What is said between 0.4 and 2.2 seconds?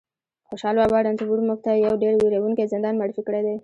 خوشحال بابا رنتنبور موږ ته یو ډېر